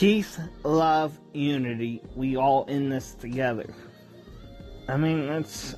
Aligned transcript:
Peace, 0.00 0.38
love, 0.64 1.20
unity. 1.34 2.00
We 2.16 2.34
all 2.38 2.64
in 2.64 2.88
this 2.88 3.12
together. 3.12 3.66
I 4.88 4.96
mean, 4.96 5.26
that's 5.26 5.74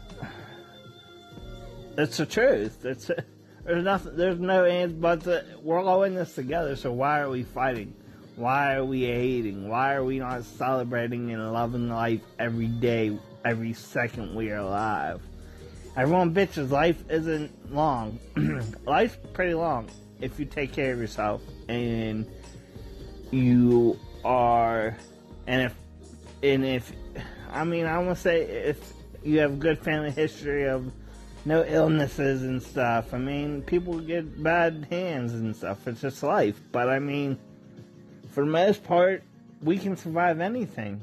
that's 1.96 2.18
the 2.18 2.27
truth. 2.27 2.82
That's 2.82 3.11
there's 3.64 3.82
nothing. 3.82 4.16
There's 4.16 4.38
no 4.38 4.62
ends 4.62 4.95
but 4.95 5.24
the, 5.24 5.45
we're 5.61 5.82
all 5.82 6.04
in 6.04 6.14
this 6.14 6.37
together. 6.37 6.77
So 6.77 6.93
why 6.93 7.19
are 7.19 7.30
we 7.30 7.43
fighting? 7.43 7.96
Why 8.37 8.74
are 8.74 8.85
we 8.85 9.03
hating? 9.06 9.69
Why 9.69 9.95
are 9.95 10.04
we 10.04 10.21
not 10.21 10.45
celebrating 10.45 11.32
and 11.32 11.52
loving 11.52 11.89
life 11.89 12.20
every 12.39 12.68
day, 12.68 13.18
every 13.45 13.73
second 13.73 14.36
we 14.36 14.52
are 14.52 14.59
alive? 14.59 15.20
Everyone 15.96 16.32
bitches 16.32 16.70
life 16.70 17.02
isn't 17.11 17.75
long. 17.75 18.20
Life's 18.86 19.18
pretty 19.32 19.54
long 19.54 19.91
if 20.20 20.39
you 20.39 20.46
take 20.46 20.73
care 20.73 20.93
of 20.93 21.00
yourself 21.00 21.43
and 21.68 22.25
you 23.32 23.98
are 24.25 24.96
and 25.46 25.62
if 25.62 25.75
and 26.43 26.64
if 26.64 26.93
I 27.50 27.64
mean 27.64 27.86
I 27.86 27.99
want 27.99 28.17
to 28.17 28.22
say 28.22 28.43
if 28.43 28.93
you 29.22 29.40
have 29.40 29.58
good 29.58 29.79
family 29.79 30.11
history 30.11 30.68
of 30.68 30.93
no 31.45 31.64
illnesses 31.64 32.42
and 32.42 32.62
stuff. 32.62 33.12
I 33.12 33.19
mean, 33.19 33.62
people 33.62 33.98
get 33.98 34.42
bad 34.42 34.86
hands 34.91 35.33
and 35.33 35.55
stuff. 35.55 35.86
It's 35.89 36.00
just 36.00 36.22
life. 36.22 36.61
But 36.70 36.89
I 36.89 36.98
mean, 36.98 37.39
for 38.31 38.45
the 38.45 38.50
most 38.50 38.84
part, 38.84 39.22
we 39.62 39.78
can 39.78 39.97
survive 39.97 40.41
anything. 40.41 41.00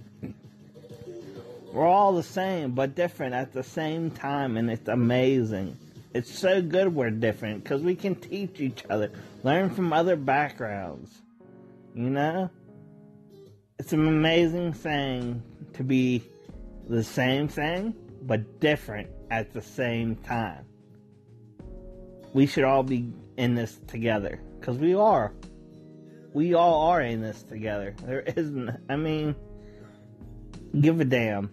We're 1.73 1.85
all 1.85 2.13
the 2.13 2.23
same, 2.23 2.71
but 2.71 2.95
different 2.95 3.35
at 3.35 3.53
the 3.53 3.63
same 3.63 4.09
time, 4.11 4.57
and 4.57 4.71
it's 4.71 4.87
amazing. 4.87 5.77
It's 6.13 6.37
so 6.37 6.61
good 6.61 6.95
we're 6.95 7.11
different 7.11 7.63
because 7.63 7.83
we 7.83 7.95
can 7.95 8.15
teach 8.15 8.59
each 8.59 8.83
other, 8.89 9.11
learn 9.43 9.69
from 9.69 9.93
other 9.93 10.15
backgrounds. 10.15 11.11
You 11.93 12.09
know? 12.09 12.49
It's 13.79 13.93
an 13.93 14.05
amazing 14.05 14.73
thing 14.73 15.41
to 15.73 15.85
be 15.85 16.21
the 16.89 17.01
same 17.01 17.47
thing, 17.47 17.95
but 18.23 18.59
different 18.59 19.09
at 19.31 19.53
the 19.53 19.61
same 19.61 20.17
time. 20.17 20.65
We 22.33 22.45
should 22.45 22.65
all 22.65 22.83
be 22.83 23.13
in 23.37 23.55
this 23.55 23.79
together 23.87 24.41
because 24.59 24.77
we 24.77 24.93
are. 24.93 25.31
We 26.33 26.55
all 26.55 26.89
are 26.89 27.01
in 27.01 27.21
this 27.21 27.41
together. 27.41 27.95
There 28.03 28.19
isn't, 28.19 28.69
I 28.89 28.97
mean, 28.97 29.33
give 30.81 30.99
a 30.99 31.05
damn. 31.05 31.49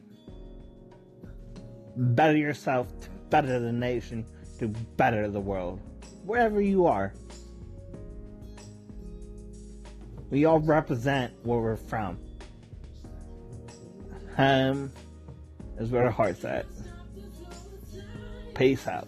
Better 1.97 2.37
yourself 2.37 2.89
to 3.03 3.09
better 3.31 3.61
the 3.61 3.72
nation 3.72 4.27
to 4.59 4.67
better 4.67 5.31
the 5.31 5.41
world. 5.41 5.81
Wherever 6.25 6.61
you 6.61 6.87
are. 6.87 7.15
We 10.30 10.44
all 10.44 10.60
represent 10.60 11.32
where 11.44 11.58
we're 11.58 11.77
from. 11.77 12.19
Home 14.36 14.92
is 15.78 15.91
where 15.91 16.05
our 16.05 16.10
heart's 16.10 16.44
at. 16.44 16.66
Peace 18.54 18.86
out. 18.88 19.06